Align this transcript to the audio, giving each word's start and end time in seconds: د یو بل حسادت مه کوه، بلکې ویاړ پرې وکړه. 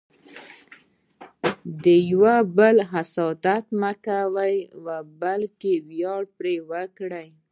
د 1.83 1.85
یو 2.11 2.23
بل 2.57 2.77
حسادت 2.91 3.65
مه 3.81 3.91
کوه، 4.05 4.95
بلکې 5.21 5.73
ویاړ 5.89 6.21
پرې 6.37 6.55
وکړه. 6.71 7.23